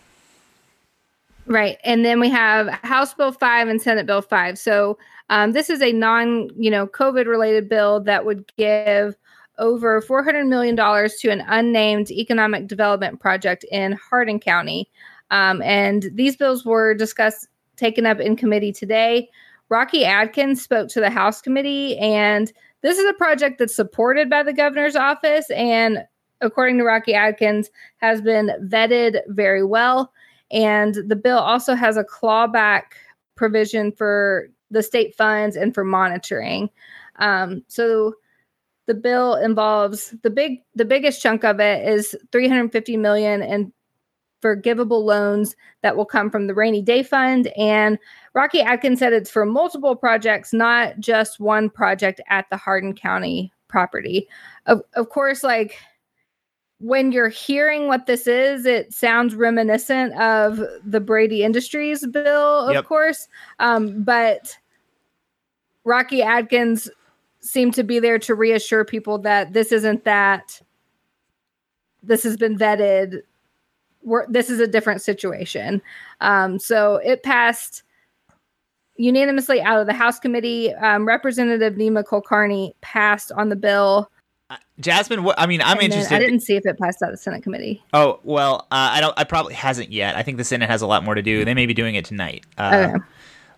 [1.48, 4.58] Right, and then we have House Bill five and Senate Bill five.
[4.58, 4.98] So
[5.30, 9.16] um, this is a non you know COVID related bill that would give
[9.58, 14.90] over $400 million to an unnamed economic development project in Hardin County.
[15.32, 19.30] Um, and these bills were discussed, taken up in committee today.
[19.70, 24.44] Rocky Adkins spoke to the House committee, and this is a project that's supported by
[24.44, 25.50] the governor's office.
[25.50, 26.06] And
[26.42, 30.12] according to Rocky Adkins, has been vetted very well.
[30.52, 32.84] And the bill also has a clawback
[33.36, 36.70] provision for the state funds and for monitoring.
[37.18, 38.14] Um, so
[38.88, 43.72] the bill involves the big the biggest chunk of it is 350 million and
[44.42, 47.48] forgivable loans that will come from the rainy day fund.
[47.58, 47.98] And
[48.34, 53.52] rocky adkins said it's for multiple projects not just one project at the hardin county
[53.68, 54.28] property.
[54.68, 55.78] Of, of course like
[56.80, 62.74] when you're hearing what this is it sounds reminiscent of the Braidy industries bill of
[62.74, 62.86] Yep.
[62.86, 63.28] course.
[63.60, 64.56] Um, but
[65.86, 66.90] rocky adkins
[67.46, 70.60] seemed to be there to reassure people that this isn't that
[72.04, 73.22] this has been vetted
[74.04, 75.82] we're, this is a different situation
[76.22, 77.84] um, so it passed
[78.98, 84.10] unanimously out of the house committee um, representative nima kulkarni passed on the bill
[84.50, 86.16] Uh, Jasmine, what, I mean, I'm and interested.
[86.16, 89.02] i didn't see if it passed out of the senate committee Oh well, uh, I
[89.02, 89.14] don't.
[89.18, 90.16] I probably hasn't yet.
[90.16, 91.46] I think the Senate has a lot more to do.
[91.46, 92.44] They may be doing it tonight.
[92.58, 93.04] Uh, Okay.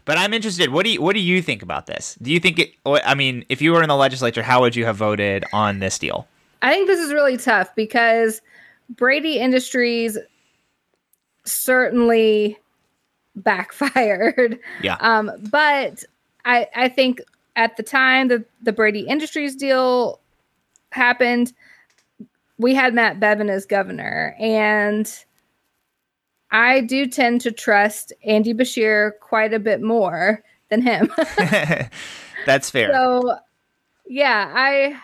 [0.08, 0.70] But I'm interested.
[0.70, 2.17] What do you What do you think about this?
[2.22, 2.72] Do you think it?
[2.86, 6.00] I mean, if you were in the legislature, how would you have voted on this
[6.00, 6.26] deal?
[6.62, 8.41] I think this is really tough because
[8.96, 10.17] Braidy Industries
[11.43, 12.58] certainly
[13.36, 14.58] backfired.
[14.82, 14.96] Yeah.
[15.02, 16.06] Um, but
[16.46, 17.22] I I think
[17.58, 20.22] at the time that the Braidy Industries deal
[20.91, 21.52] happened,
[22.58, 25.26] we had Matt Bevin as governor, and
[26.51, 31.12] I do tend to trust Andy Beshear quite a bit more than him.
[32.45, 32.91] That's fair.
[32.93, 33.38] So,
[34.07, 34.99] yeah, I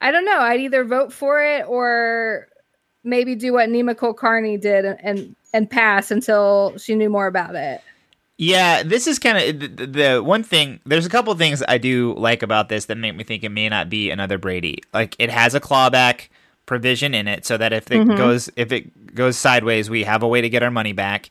[0.00, 0.38] I don't know.
[0.38, 2.48] I'd either vote for it or
[3.02, 7.54] maybe do what Nima Kulkarni did and, and and pass until she knew more about
[7.54, 7.80] it.
[8.36, 10.80] Yeah, this is kind of the, the one thing.
[10.84, 13.68] There's a couple things I do like about this that make me think it may
[13.68, 14.80] not be another Braidy.
[14.92, 16.28] Like it has a clawback
[16.66, 18.16] provision in it, so that if it Mhm.
[18.16, 21.30] goes if it goes sideways, we have a way to get our money back.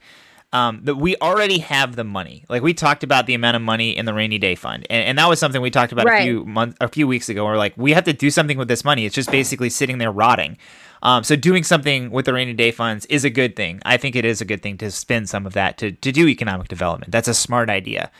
[0.51, 2.45] Um, that we already have the money.
[2.47, 5.17] Like we talked about the amount of money in the rainy day fund, and, and
[5.17, 7.43] that was something we talked about a few months, a few weeks ago.
[7.43, 9.05] We're like, we have to do something with this money.
[9.07, 10.57] It's just basically sitting there rotting.
[11.01, 13.81] Um, so doing something with the rainy day funds is a good thing.
[13.83, 16.27] I think it is a good thing to spend some of that to, to do
[16.27, 17.11] economic development.
[17.11, 18.11] That's a smart idea.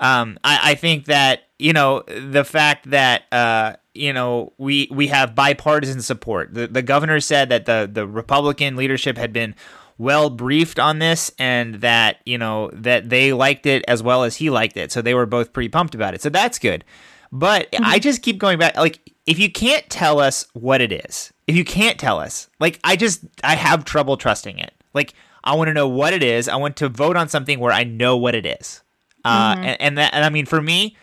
[0.00, 5.08] Um, I, I think that you know the fact that uh, you know we we
[5.08, 6.54] have bipartisan support.
[6.54, 9.54] The the governor said that the the Republican leadership had been
[9.98, 14.36] well briefed on this and that you know that they liked it as well as
[14.36, 14.92] he liked it.
[14.92, 16.22] So they were both pretty pumped about it.
[16.22, 16.84] So that's good.
[17.32, 21.32] But i just keep going back like if you can't tell us what it is
[21.48, 24.72] if you can't tell us like i just i have trouble trusting it.
[24.94, 26.48] Like i want to know what it is.
[26.48, 28.82] I want to vote on something where i know what it is.
[29.24, 30.96] Uh and, and that and i mean for me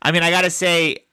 [0.00, 1.04] i mean i gotta say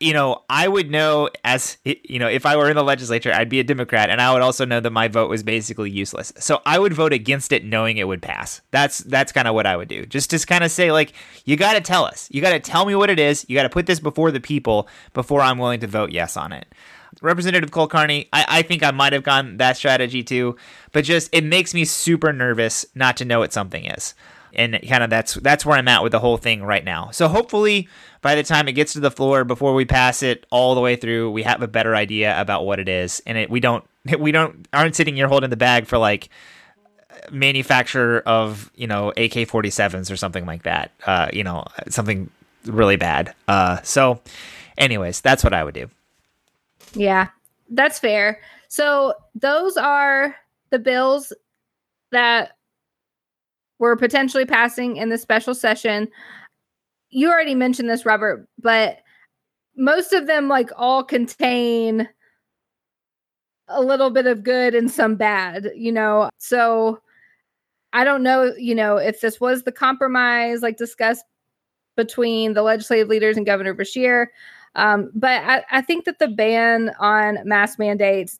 [0.00, 3.48] you know, I would know as you know, if I were in the legislature, I'd
[3.48, 6.32] be a Democrat, and I would also know that my vote was basically useless.
[6.38, 8.60] So I would vote against it, knowing it would pass.
[8.70, 10.06] That's that's kind of what I would do.
[10.06, 12.84] Just to kind of say, like, you got to tell us, you got to tell
[12.86, 15.80] me what it is, you got to put this before the people before I'm willing
[15.80, 16.72] to vote yes on it.
[17.20, 20.56] Representative Kulkarni, I, I think I might have gone that strategy too,
[20.92, 24.14] but just it makes me super nervous not to know what something is
[24.58, 27.10] and kind of that's that's where I'm at with the whole thing right now.
[27.12, 27.88] So hopefully
[28.20, 30.96] by the time it gets to the floor before we pass it all the way
[30.96, 33.84] through, we have a better idea about what it is and it we don't
[34.18, 36.28] we don't aren't sitting here holding the bag for like
[37.30, 40.92] manufacturer of, you know, AK-47s or something like that.
[41.06, 42.28] Uh, you know, something
[42.64, 43.34] really bad.
[43.46, 44.20] Uh so
[44.76, 45.88] anyways, that's what I would do.
[46.94, 47.28] Yeah,
[47.70, 48.40] that's fair.
[48.66, 50.34] So those are
[50.70, 51.32] the bills
[52.10, 52.57] that
[53.78, 56.08] we're potentially passing in the special session.
[57.10, 58.98] You already mentioned this, Robert, but
[59.76, 62.08] most of them like all contain
[63.68, 66.30] a little bit of good and some bad, you know.
[66.38, 67.00] So
[67.92, 71.24] I don't know, you know, if this was the compromise like discussed
[71.96, 74.26] between the legislative leaders and Governor Beshear.
[74.74, 78.38] Um, but I, I think that the ban on mask mandates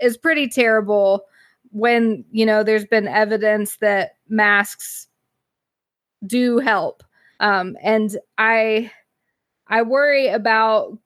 [0.00, 1.24] is pretty terrible
[1.70, 5.08] when you know there's been evidence that masks
[6.26, 7.02] do help.
[7.40, 8.90] Um, and i
[9.68, 10.98] i worry about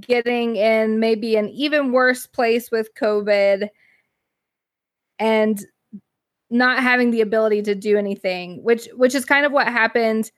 [0.00, 3.68] getting in maybe an even worse place with covid
[5.18, 5.66] and
[6.48, 10.30] not having the ability to do anything which which is kind of what happened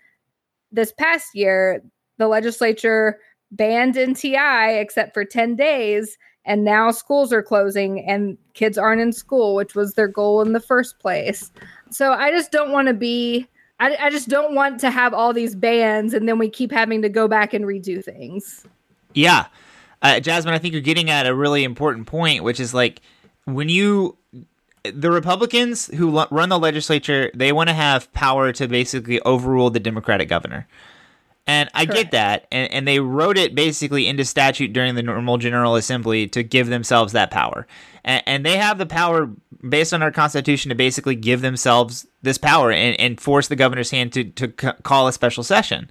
[0.73, 1.83] this past year.
[2.19, 3.19] The legislature
[3.51, 9.13] banned nti except for 10 days and now schools are closing and kids aren't in
[9.13, 11.53] school which was their goal in the first place
[11.93, 13.47] so i just don't want to be
[13.81, 17.03] I, I just don't want to have all these bans and then we keep having
[17.03, 18.65] to go back and redo things
[19.15, 19.47] Yeah.
[20.01, 23.01] Uh, Jasmine, I think you're getting at a really important point, which is like
[23.45, 24.17] when you
[24.85, 29.71] the Republicans who lo- run the legislature, they want to have power to basically overrule
[29.71, 30.67] the Democratic governor.
[31.47, 32.03] And I Correct.
[32.03, 32.47] get that.
[32.51, 36.67] And, and they wrote it basically into statute during the normal General Assembly to give
[36.69, 37.67] themselves that power.
[38.05, 39.31] And, and they have the power,
[39.69, 43.91] based on our Constitution, to basically give themselves this power and, and force the governor's
[43.91, 45.91] hand to, to c- call a special session.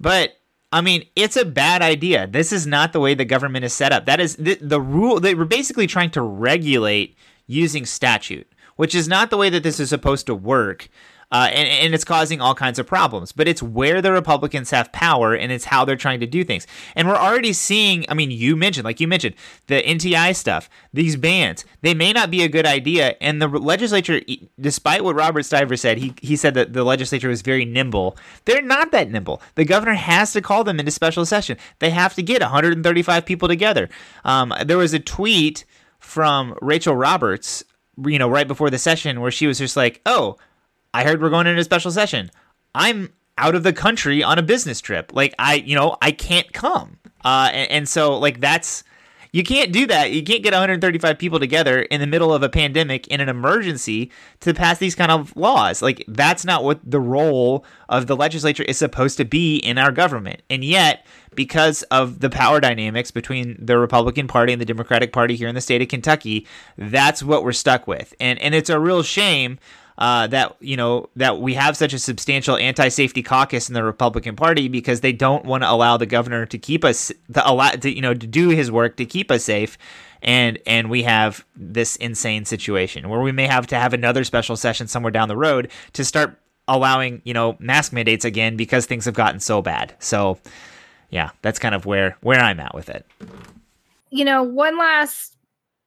[0.00, 0.38] But
[0.72, 2.26] I mean, it's a bad idea.
[2.26, 4.06] This is not the way the government is set up.
[4.06, 5.20] That is the, the rule.
[5.20, 7.16] They were basically trying to regulate
[7.46, 10.88] using statute, which is not the way that this is supposed to work.
[11.34, 13.32] Uh, and, and it's causing all kinds of problems.
[13.32, 16.64] But it's where the Republicans have power, and it's how they're trying to do things.
[16.94, 18.04] And we're already seeing.
[18.08, 19.34] I mean, you mentioned, like you mentioned,
[19.66, 20.70] the NTI stuff.
[20.92, 23.16] These bans, they may not be a good idea.
[23.20, 24.20] And the legislature,
[24.60, 28.16] despite what Robert Stivers said, he he said that the legislature was very nimble.
[28.44, 29.42] They're not that nimble.
[29.56, 31.56] The governor has to call them into special session.
[31.80, 33.88] They have to get 135 people together.
[34.24, 35.64] Um, there was a tweet
[35.98, 37.64] from Rachel Roberts,
[38.06, 40.38] you know, right before the session where she was just like, "Oh."
[40.94, 42.30] I heard we're going into a special session.
[42.74, 45.12] I'm out of the country on a business trip.
[45.12, 46.98] Like I, you know, I can't come.
[47.24, 48.84] Uh, and, and so like that's
[49.32, 50.12] you can't do that.
[50.12, 54.12] You can't get 135 people together in the middle of a pandemic in an emergency
[54.38, 55.82] to pass these kind of laws.
[55.82, 59.90] Like that's not what the role of the legislature is supposed to be in our
[59.90, 60.42] government.
[60.48, 65.34] And yet, because of the power dynamics between the Republican Party and the Democratic Party
[65.34, 66.46] here in the state of Kentucky,
[66.78, 68.14] that's what we're stuck with.
[68.20, 69.58] And and it's a real shame
[69.98, 74.36] uh, that you know that we have such a substantial anti-safety caucus in the Republican
[74.36, 77.94] Party because they don't want to allow the governor to keep us to allow to
[77.94, 79.78] you know to do his work to keep us safe,
[80.22, 84.56] and and we have this insane situation where we may have to have another special
[84.56, 89.04] session somewhere down the road to start allowing you know mask mandates again because things
[89.04, 89.94] have gotten so bad.
[90.00, 90.38] So
[91.10, 93.06] yeah, that's kind of where where I'm at with it.
[94.10, 95.33] you know, one last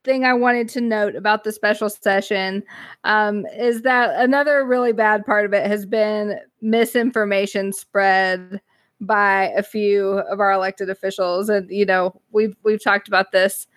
[0.08, 2.64] thing I wanted to note about the special session
[3.04, 8.62] um, is that another really bad part of it has been misinformation spread
[9.02, 13.68] by a few of our elected officials, and you know, we've we've talked about this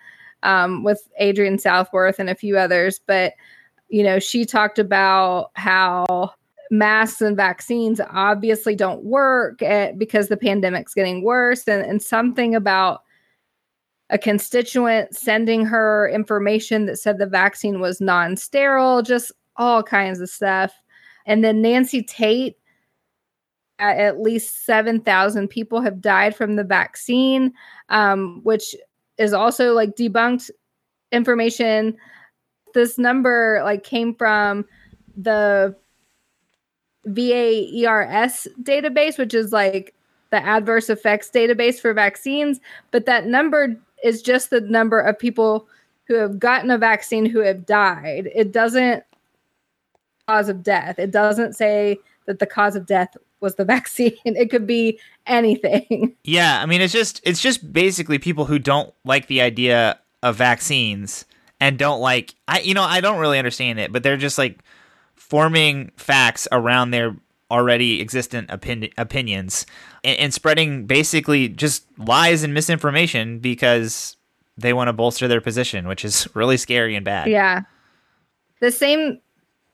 [0.41, 3.33] um, with Adrienne Southworth and a few others, but
[3.89, 6.31] you know, she talked about how
[6.71, 12.55] masks and vaccines obviously don't work eh, because the pandemic's getting worse, and, and something
[12.55, 13.01] about
[14.11, 20.19] a constituent sending her information that said the vaccine was non sterile, just all kinds
[20.19, 20.73] of stuff.
[21.25, 22.57] And then Nancy Tate,
[23.79, 27.51] at, least 7,000 people have died from the vaccine,
[27.89, 28.75] um, which
[29.17, 30.51] is also like debunked
[31.11, 31.97] information.
[32.73, 34.65] This number like came from
[35.15, 35.75] the
[37.07, 39.95] VAERS database, which is like
[40.31, 42.59] the adverse effects database for vaccines,
[42.91, 45.67] but that number is just the number of people
[46.05, 48.29] who have gotten a vaccine who have died.
[48.33, 49.03] It doesn't
[50.27, 50.99] cause of death.
[50.99, 54.17] It doesn't say that the cause of death was the vaccine.
[54.25, 56.15] It could be anything.
[56.23, 60.35] Yeah, I mean it's just it's just basically people who don't like the idea of
[60.35, 61.25] vaccines
[61.59, 64.59] and don't like I you know, I don't really understand it, but they're just like
[65.15, 67.15] forming facts around their
[67.51, 69.65] already existent opin- opinions
[70.03, 74.17] and, and spreading basically just lies and misinformation because
[74.57, 77.27] they want to bolster their position, which is really scary and bad.
[77.27, 77.61] Yeah.
[78.59, 79.19] The same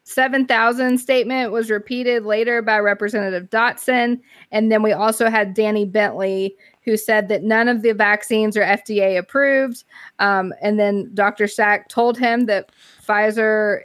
[0.08, 4.22] 7,000 statement was repeated later by Representative Dotson.
[4.52, 8.64] And then we also had Danny Bentley, who said that none of the vaccines are
[8.64, 9.84] FDA approved.
[10.20, 11.46] Um, and then Dr.
[11.46, 12.72] Stack told him that
[13.06, 13.82] Pfizer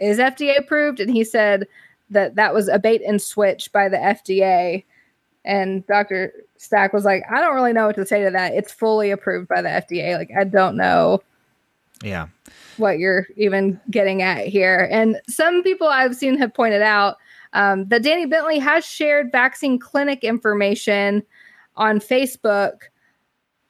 [0.00, 0.98] is FDA approved.
[0.98, 1.68] And he said
[2.10, 4.84] that that was a bait and switch by the FDA.
[5.44, 6.32] And Dr.
[6.56, 8.54] Stack was like, I don't really know what to say to that.
[8.54, 10.16] It's fully approved by the FDA.
[10.16, 11.22] Like, I don't know
[12.02, 12.26] Yeah.
[12.76, 14.88] what you're even getting at here.
[14.90, 17.16] And some people I've seen have pointed out
[17.52, 21.22] um, that Danny Bentley has shared vaccine clinic information
[21.76, 22.78] on Facebook.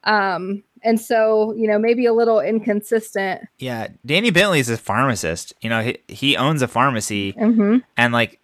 [0.05, 3.43] Um, and so, you know, maybe a little inconsistent.
[3.59, 5.53] Yeah, Danny Bentley is a pharmacist.
[5.61, 7.33] You know, he, he owns a pharmacy.
[7.33, 8.41] Hmm and like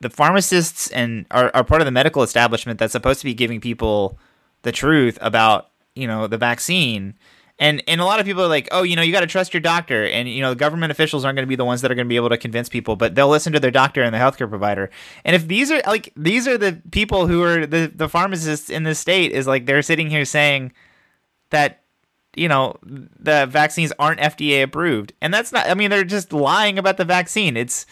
[0.00, 3.60] the pharmacists and are, are part of the medical establishment that's supposed to be giving
[3.60, 4.18] people
[4.62, 7.14] the truth about you know the vaccine.
[7.58, 9.54] And and a lot of people are like oh you know you got to trust
[9.54, 10.04] your doctor.
[10.04, 12.06] And you know the government officials aren't going to be the ones that are going
[12.06, 14.48] to be able to convince people but they'll listen to their doctor and the healthcare
[14.48, 14.90] provider.
[15.24, 18.82] And if these are like these are the people who are the the pharmacists in
[18.82, 20.72] the state is like they're sitting here saying
[21.50, 21.82] that
[22.34, 26.78] you know the vaccines aren't FDA approved and that's not I mean they're just lying
[26.78, 27.86] about the vaccine it's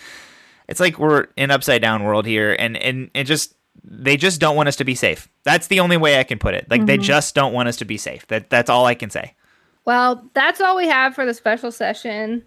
[0.68, 4.56] it's like we're in upside down world here and and it just they just don't
[4.56, 6.96] want us to be safe that's the only way i can put it like they
[6.98, 9.34] just don't want us to be safe that that's all i can say
[9.84, 12.42] Well, that's all we have for the special session.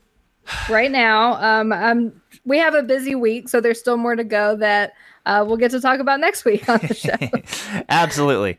[0.69, 1.33] right now.
[1.33, 4.93] Um, um, we have a busy week, so there's still more to go that
[5.25, 7.83] uh, we'll get to talk about next week on the show.
[7.89, 8.57] Absolutely.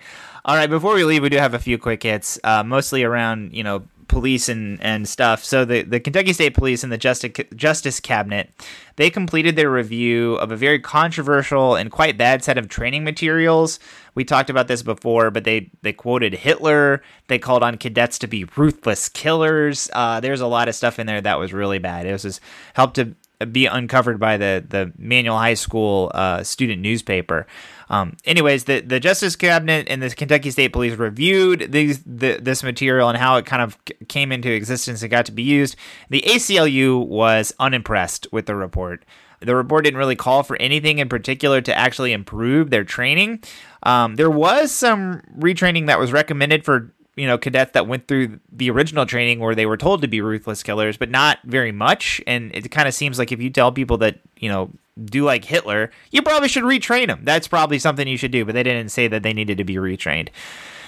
[0.49, 3.53] All right, before we leave, we do have a few quick hits, uh, mostly around
[3.53, 5.45] you know police and, and stuff.
[5.45, 8.51] So the, the Kentucky State Police and the Justice Justice Cabinet,
[8.97, 13.79] they completed their review of a very controversial and quite bad set of training materials.
[14.15, 17.03] We talked about this before, but they they quoted Hitler.
[17.27, 19.91] They called on cadets to be ruthless killers.
[19.93, 22.07] Uh, there's a lot of stuff in there that was really bad.
[22.07, 22.41] It was just
[22.73, 23.15] helped to
[23.47, 27.47] be uncovered by the the Manual High School uh, student newspaper.
[27.91, 32.63] Um, anyways, the, the Justice Cabinet and the Kentucky State Police reviewed these, the, this
[32.63, 33.79] material and how it kind of
[34.09, 35.77] came into existence and got to be used.
[36.11, 39.05] The ACLU was unimpressed with the report.
[39.41, 43.43] The report didn't really call for anything in particular to actually improve their training.
[43.85, 48.39] Um, there was some retraining that was recommended for you know cadets that went through
[48.53, 52.23] the original training where they were told to be ruthless killers, but not very much.
[52.27, 54.71] And it kind of seems like if you tell people that you know
[55.05, 57.21] do like Hitler, you probably should retrain them.
[57.25, 58.45] That's probably something you should do.
[58.45, 60.29] But they didn't say that they needed to be retrained.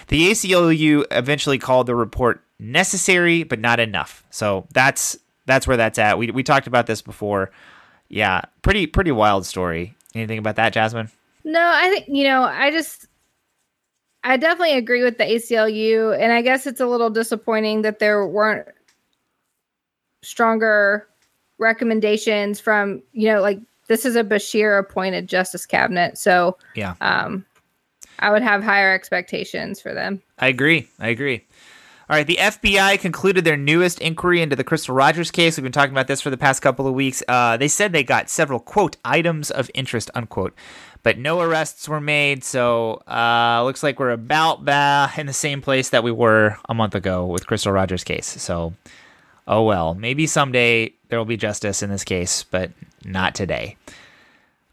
[0.08, 4.24] The ACLU eventually called the report necessary but not enough.
[4.30, 6.18] So that's that's where that's at.
[6.18, 7.50] We we talked about this before.
[8.08, 9.94] Yeah, pretty pretty wild story.
[10.14, 11.10] Anything about that, Jasmine?
[11.44, 13.06] No, I think you know, I just
[14.22, 18.26] I definitely agree with the ACLU, and I guess it's a little disappointing that there
[18.26, 18.68] weren't
[20.22, 21.08] stronger
[21.58, 23.58] recommendations from you know like
[23.88, 27.46] this is a Beshear appointed justice cabinet, so yeah, um,
[28.18, 30.22] I would have higher expectations for them.
[30.38, 30.88] I agree.
[30.98, 31.46] I agree.
[32.10, 35.56] All right, the FBI concluded their newest inquiry into the Crystal Rogers case.
[35.56, 37.22] We've been talking about this for the past couple of weeks.
[37.28, 40.52] Uh, they said they got several quote items of interest unquote
[41.02, 42.44] but no arrests were made.
[42.44, 46.74] So uh, looks like we're about bah, in the same place that we were a
[46.74, 48.26] month ago with Crystal Rogers' case.
[48.26, 48.74] So,
[49.46, 52.70] oh well, maybe someday there will be justice in this case, but
[53.04, 53.76] not today.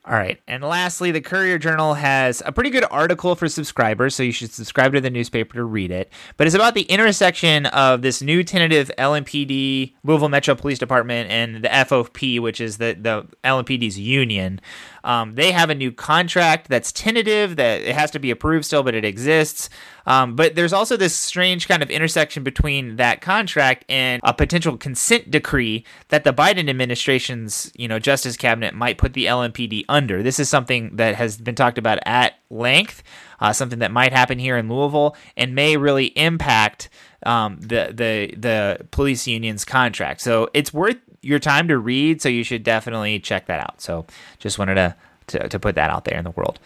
[0.07, 0.39] All right.
[0.47, 4.53] And lastly, the Courier Journal has a pretty good article for subscribers, so you should
[4.53, 6.13] subscribe to the newspaper to read it.
[6.37, 11.61] But it's about the intersection of this new tentative LMPD, Louisville Metro Police Department, and
[11.61, 14.61] the FOP, which is the, the LMPD's union.
[15.07, 18.83] Um, they have a new contract that's tentative, that it has to be approved still,
[18.83, 19.69] but it exists.
[20.05, 24.75] Um, but there's also this strange kind of intersection between that contract and a potential
[24.75, 30.21] consent decree that the Biden administration's, you know, Justice Cabinet might put the LMPD under.
[30.21, 33.01] This is something that has been talked about at length,
[33.39, 36.89] uh, something that might happen here in Louisville and may really impact
[37.25, 40.21] um, the the the police union's contract.
[40.21, 43.81] So it's worth your time to read, so you should definitely check that out.
[43.81, 44.05] So
[44.39, 44.95] just wanted to,
[45.27, 46.59] to, to put that out there in the world.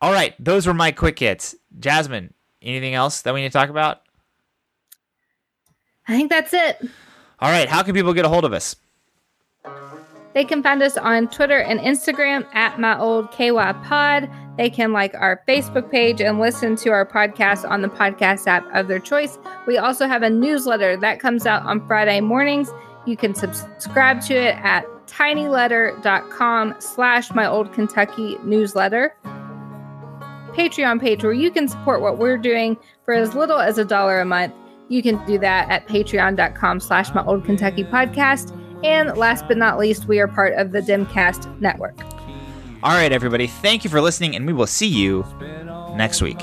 [0.00, 1.54] All right, those were my quick hits.
[1.78, 4.02] Jasmine, anything else that we need to talk about?
[6.08, 6.80] I think that's it.
[7.40, 8.76] All right, how can people get a hold of us?
[10.34, 14.28] They can find us on Twitter and Instagram at my old KY pod.
[14.58, 18.66] They can like our Facebook page and listen to our podcast on the podcast app
[18.74, 19.38] of their choice.
[19.66, 22.70] We also have a newsletter that comes out on Friday mornings.
[23.06, 29.14] You can subscribe to it at tinyletter.com slash my old Kentucky newsletter.
[30.52, 34.20] Patreon page where you can support what we're doing for as little as a dollar
[34.20, 34.54] a month.
[34.88, 38.52] You can do that at patreon.com slash my old Kentucky podcast.
[38.84, 41.98] And last but not least, we are part of the DemCast network.
[42.82, 43.46] All right, everybody.
[43.46, 45.24] Thank you for listening, and we will see you
[45.96, 46.38] next week.